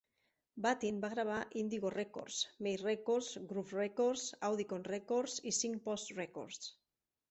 [0.65, 6.77] Battin va gravar a Indigo Records, May Records, Groove Records, Audicon Records i Signpost Records.